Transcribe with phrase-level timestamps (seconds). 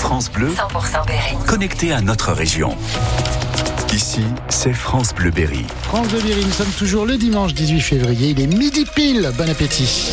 [0.00, 1.36] France Bleu, 100% Berry.
[1.46, 2.74] connecté à notre région.
[3.92, 5.66] Ici, c'est France Bleu Berry.
[5.82, 8.30] France de Berry, nous sommes toujours le dimanche 18 février.
[8.30, 9.30] Il est midi pile.
[9.36, 10.10] Bon appétit.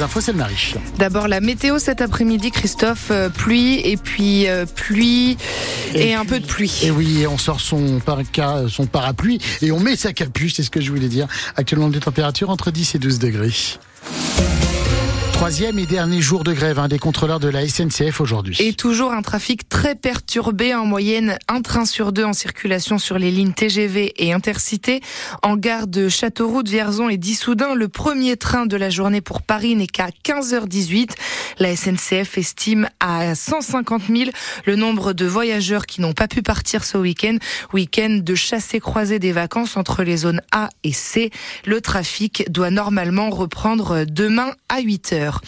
[0.00, 0.74] Les infos, c'est le Marie.
[0.96, 5.36] D'abord la météo cet après-midi, Christophe, euh, pluie et puis euh, pluie
[5.94, 6.72] et, un peu de pluie.
[6.82, 10.70] Et oui, on sort son, parca, son parapluie et on met sa capuche, c'est ce
[10.70, 11.28] que je voulais dire.
[11.54, 13.52] Actuellement, des températures entre 10 et 12 degrés.
[15.40, 18.58] Troisième et dernier jour de grève hein, des contrôleurs de la SNCF aujourd'hui.
[18.60, 23.18] Et toujours un trafic très perturbé, en moyenne un train sur deux en circulation sur
[23.18, 25.00] les lignes TGV et Intercité.
[25.42, 29.40] En gare de Châteauroux, de Vierzon et d'Issoudun, le premier train de la journée pour
[29.40, 31.12] Paris n'est qu'à 15h18.
[31.58, 34.30] La SNCF estime à 150 000
[34.64, 37.36] le nombre de voyageurs qui n'ont pas pu partir ce week-end.
[37.72, 41.30] Week-end de chassé-croisé des vacances entre les zones A et C.
[41.64, 45.40] Le trafic doit normalement reprendre demain à 8 heures.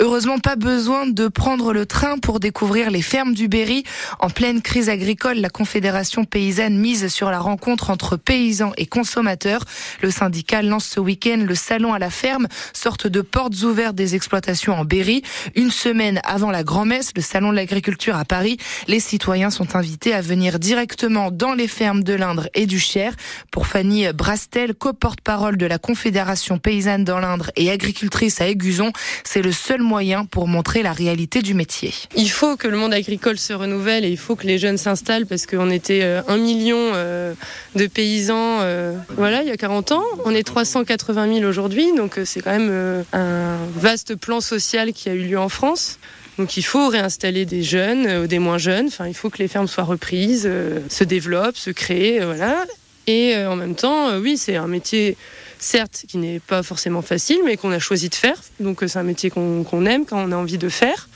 [0.00, 3.84] Heureusement, pas besoin de prendre le train pour découvrir les fermes du Berry.
[4.18, 9.64] En pleine crise agricole, la Confédération paysanne mise sur la rencontre entre paysans et consommateurs.
[10.02, 14.14] Le syndicat lance ce week-end le salon à la ferme, sorte de portes ouvertes des
[14.14, 15.22] exploitations en Berry.
[15.56, 20.12] Une semaine avant la grand-messe, le salon de l'agriculture à Paris, les citoyens sont invités
[20.12, 23.14] à venir directement dans les fermes de l'Indre et du Cher.
[23.50, 28.92] Pour Fanny Brastel, co-porte-parole de la Confédération paysanne dans l'Indre et agricultrice à Aiguzon,
[29.24, 31.94] c'est le seul moyen pour montrer la réalité du métier.
[32.16, 35.24] Il faut que le monde agricole se renouvelle et il faut que les jeunes s'installent
[35.24, 37.32] parce qu'on était euh, un million euh,
[37.76, 40.02] de paysans euh, voilà, il y a 40 ans.
[40.26, 45.14] On est 380 000 aujourd'hui, donc c'est quand même un vaste plan social qui a
[45.14, 45.98] eu lieu en France.
[46.38, 48.88] Donc il faut réinstaller des jeunes, ou des moins jeunes.
[48.88, 50.50] Enfin, il faut que les fermes soient reprises,
[50.88, 52.64] se développent, se créent, voilà.
[53.06, 55.16] Et en même temps, oui, c'est un métier
[55.58, 58.36] certes qui n'est pas forcément facile, mais qu'on a choisi de faire.
[58.60, 61.08] Donc c'est un métier qu'on aime, quand on a envie de faire.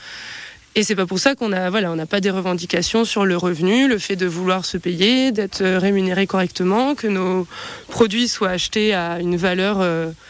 [0.73, 3.97] Et c'est pas pour ça qu'on voilà, n'a pas des revendications sur le revenu, le
[3.97, 7.45] fait de vouloir se payer, d'être rémunéré correctement, que nos
[7.89, 9.85] produits soient achetés à une valeur,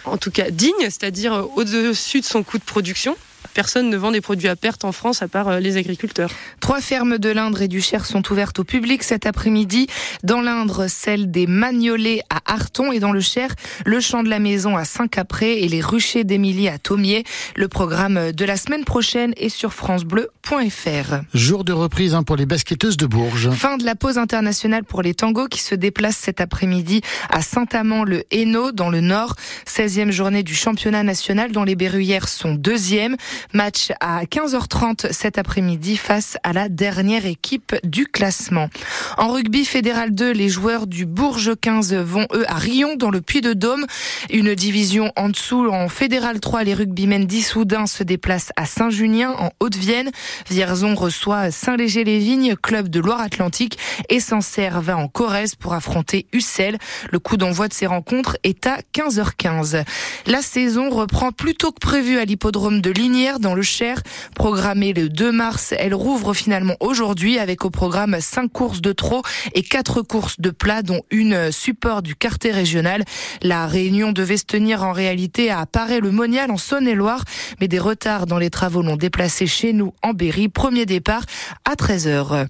[0.06, 3.16] en tout cas digne, c'est-à-dire au-dessus de son coût de production
[3.54, 6.32] personne ne vend des produits à perte en France à part euh, les agriculteurs.
[6.60, 9.88] Trois fermes de l'Indre et du Cher sont ouvertes au public cet après-midi.
[10.24, 13.54] Dans l'Indre, celle des Magnolets à Arton et dans le Cher,
[13.86, 17.24] le Champ de la Maison à Saint-Capré et les Ruchers d'Émilie à Thomier.
[17.56, 21.22] Le programme de la semaine prochaine est sur francebleu.fr.
[21.34, 23.52] Jour de reprise hein, pour les basketteuses de Bourges.
[23.52, 28.72] Fin de la pause internationale pour les tangos qui se déplacent cet après-midi à Saint-Amand-le-Hainaut
[28.72, 29.36] dans le Nord.
[29.68, 33.18] 16e journée du championnat national dont les Berruyères sont deuxièmes.
[33.54, 38.70] Match à 15h30 cet après-midi face à la dernière équipe du classement.
[39.18, 43.22] En rugby fédéral 2, les joueurs du Bourges 15 vont eux à Rion dans le
[43.22, 43.86] Puy-de-Dôme.
[44.30, 49.52] Une division en dessous en fédéral 3, les rugbymen d'Issoudun se déplacent à Saint-Junien en
[49.60, 50.12] Haute-Vienne.
[50.50, 53.78] Vierzon reçoit Saint-Léger-les-Vignes, club de Loire-Atlantique
[54.10, 56.78] et Sancerre va en Corrèze pour affronter Ussel.
[57.12, 59.84] Le coup d'envoi de ces rencontres est à 15h15.
[60.28, 64.02] La saison reprend plus tôt que prévu à l'hippodrome de Lignières dans le Cher.
[64.36, 69.22] Programmée le 2 mars, elle rouvre finalement aujourd'hui avec au programme 5 courses de trot
[69.54, 73.04] et 4 courses de plat dont une support du quartier régional.
[73.42, 77.24] La réunion devait se tenir en réalité à Paray-le-Monial en Saône-et-Loire,
[77.60, 80.50] mais des retards dans les travaux l'ont déplacé chez nous en Berry.
[80.50, 81.24] Premier départ
[81.66, 82.48] à 13h.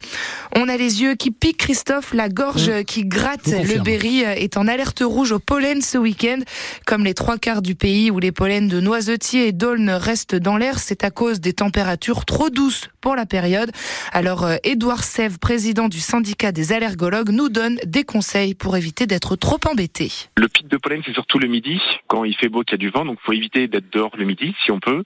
[0.55, 3.47] On a les yeux qui piquent, Christophe, la gorge qui gratte.
[3.47, 6.39] Le Berry est en alerte rouge au pollen ce week-end.
[6.85, 10.57] Comme les trois quarts du pays où les pollens de noisetiers et d'aulnes restent dans
[10.57, 13.71] l'air, c'est à cause des températures trop douces pour la période.
[14.11, 19.07] Alors, euh, Édouard Sèvres, président du syndicat des allergologues, nous donne des conseils pour éviter
[19.07, 20.11] d'être trop embêté.
[20.37, 22.77] Le pic de pollen, c'est surtout le midi, quand il fait beau, qu'il y a
[22.77, 25.03] du vent, donc faut éviter d'être dehors le midi, si on peut.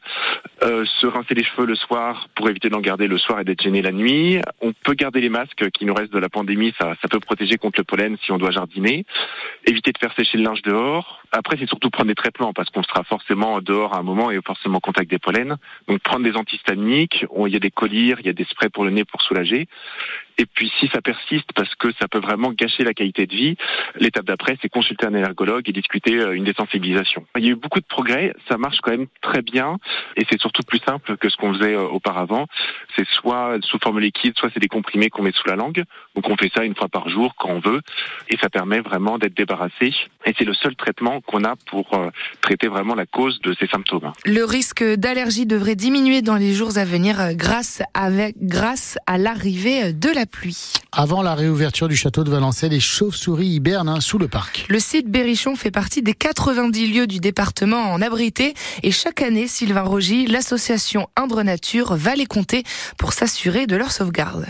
[0.63, 3.61] Euh, se rincer les cheveux le soir pour éviter d'en garder le soir et d'être
[3.61, 4.39] gêné la nuit.
[4.61, 7.79] On peut garder les masques qui nous restent de la pandémie, ça peut protéger contre
[7.79, 9.05] le pollen si on doit jardiner.
[9.65, 11.21] Éviter de faire sécher le linge dehors.
[11.37, 14.39] Après, c'est surtout prendre des traitements parce qu'on sera forcément dehors à un moment et
[14.41, 15.57] forcément en contact des pollens.
[15.87, 18.85] Donc prendre des antihistaminiques, il y a des collyres, il y a des sprays pour
[18.85, 19.67] le nez pour soulager.
[20.37, 23.55] Et puis si ça persiste, parce que ça peut vraiment gâcher la qualité de vie,
[23.99, 27.25] l'étape d'après, c'est consulter un allergologue et discuter euh, une désensibilisation.
[27.37, 29.77] Il y a eu beaucoup de progrès, ça marche quand même très bien,
[30.17, 32.47] et c'est surtout plus simple que ce qu'on faisait euh, auparavant.
[32.95, 35.83] C'est soit sous forme liquide, soit c'est des comprimés qu'on met sous la langue.
[36.15, 37.81] Donc on fait ça une fois par jour quand on veut,
[38.29, 39.93] et ça permet vraiment d'être débarrassé.
[40.25, 42.09] Et c'est le seul traitement qu'on a pour euh,
[42.41, 44.11] traiter vraiment la cause de ces symptômes.
[44.25, 47.81] Le risque d'allergie devrait diminuer dans les jours à venir grâce,
[48.41, 50.73] grâce à l'arrivée de la la pluie.
[50.91, 54.65] Avant la réouverture du château de Valençay, les chauves-souris hibernent hein, sous le parc.
[54.69, 59.47] Le site Berrichon fait partie des 90 lieux du département en abrité et chaque année,
[59.47, 62.63] Sylvain Rogy, l'association Indre Nature va les compter
[62.97, 64.47] pour s'assurer de leur sauvegarde.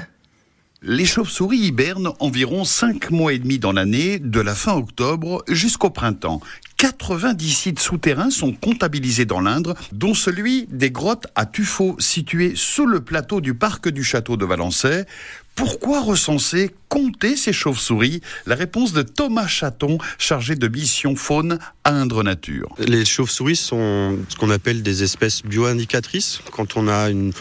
[0.87, 5.89] Les chauves-souris hibernent environ 5 mois et demi dans l'année, de la fin octobre jusqu'au
[5.89, 6.41] printemps.
[6.77, 12.85] 90 sites souterrains sont comptabilisés dans l'Indre, dont celui des grottes à Tuffeau, situé sous
[12.85, 15.07] le plateau du parc du château de Valençay.
[15.55, 18.21] Pourquoi recenser, compter ces chauves-souris?
[18.45, 22.75] La réponse de Thomas Chaton, chargé de mission faune à Indre Nature.
[22.77, 26.41] Les chauves-souris sont ce qu'on appelle des espèces bioindicatrices.
[26.51, 27.31] Quand on a une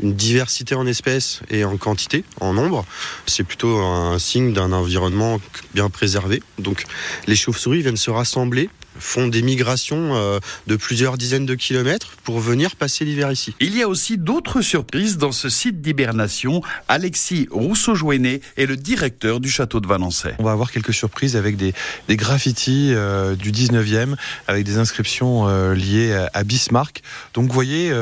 [0.00, 2.84] une diversité en espèces et en quantité, en nombre.
[3.26, 5.40] C'est plutôt un signe d'un environnement
[5.74, 6.42] bien préservé.
[6.58, 6.84] Donc
[7.26, 12.40] les chauves-souris viennent se rassembler font des migrations euh, de plusieurs dizaines de kilomètres pour
[12.40, 13.54] venir passer l'hiver ici.
[13.60, 16.62] Il y a aussi d'autres surprises dans ce site d'hibernation.
[16.88, 20.34] Alexis Rousseau-Jouenet est le directeur du château de Valençay.
[20.38, 21.72] On va avoir quelques surprises avec des,
[22.08, 24.14] des graffitis euh, du 19e,
[24.48, 27.02] avec des inscriptions euh, liées à, Bismarck.
[27.32, 27.92] Donc vous voyez,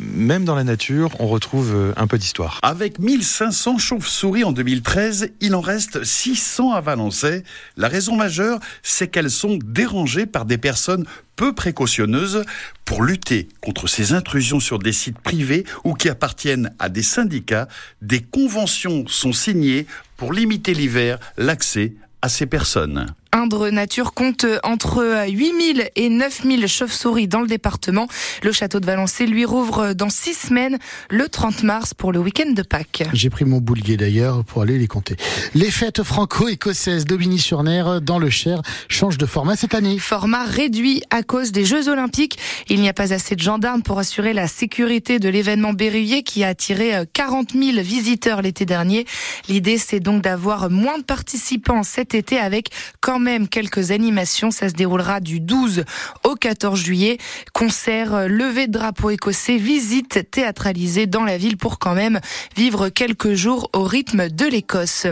[0.00, 2.60] même dans la nature, on retrouve un peu d'histoire.
[2.62, 7.42] Avec 1500 chauves-souris en 2013, il en reste 600 à Valençay.
[7.76, 11.04] La raison majeure, c'est qu'elles sont dérangées par des personnes
[11.36, 12.44] peu précautionneuses
[12.84, 17.68] pour lutter contre ces intrusions sur des sites privés ou qui appartiennent à des syndicats.
[18.02, 19.86] Des conventions sont signées
[20.16, 23.06] pour limiter l'hiver l'accès à ces personnes.
[23.38, 28.08] Indre Nature compte entre 8000 et 9000 chauves-souris dans le département.
[28.42, 30.76] Le château de Valençay lui rouvre dans six semaines,
[31.08, 33.04] le 30 mars, pour le week-end de Pâques.
[33.12, 35.14] J'ai pris mon boulier d'ailleurs pour aller les compter.
[35.54, 40.00] Les fêtes franco-écossaises d'Aubigny-sur-Ner dans le Cher changent de format cette année.
[40.00, 42.40] Format réduit à cause des Jeux Olympiques.
[42.68, 46.42] Il n'y a pas assez de gendarmes pour assurer la sécurité de l'événement berruyer qui
[46.42, 49.06] a attiré 40 euh, 000 visiteurs l'été dernier.
[49.48, 52.70] L'idée, c'est donc d'avoir moins de participants cet été avec
[53.00, 54.50] quand même quelques animations.
[54.50, 55.84] Ça se déroulera du 12
[56.24, 57.18] au 14 juillet.
[57.52, 62.20] Concert, levé de drapeau écossais, visite théâtralisée dans la ville pour quand même
[62.56, 65.06] vivre quelques jours au rythme de l'Écosse.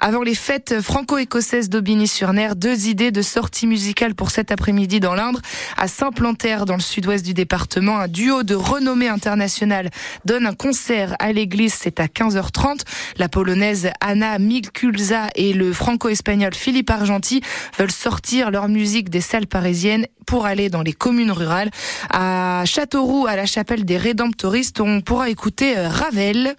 [0.00, 5.40] Avant les fêtes franco-écossaises d'Aubigny-sur-Ner, deux idées de sortie musicale pour cet après-midi dans l'Indre.
[5.76, 9.90] À Saint-Plantaire, dans le sud-ouest du département, un duo de renommée internationale
[10.24, 11.74] donne un concert à l'église.
[11.74, 12.80] C'est à 15h30.
[13.16, 17.40] La polonaise Anna Mikulza et le franco-espagnol Philippe Argenti
[17.78, 21.70] veulent sortir leur musique des salles parisiennes pour aller dans les communes rurales.
[22.10, 26.54] À Châteauroux, à la chapelle des Rédemptoristes, on pourra écouter euh, Ravel.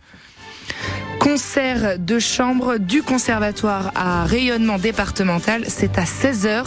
[1.20, 6.66] Concert de chambre du conservatoire à rayonnement départemental, c'est à 16h.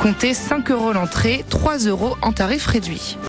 [0.00, 3.18] Comptez 5 euros l'entrée, 3 euros en tarif réduit.